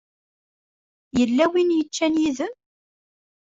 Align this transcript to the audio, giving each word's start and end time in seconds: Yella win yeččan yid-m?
Yella 1.17 1.45
win 1.51 1.75
yeččan 1.77 2.19
yid-m? 2.21 2.53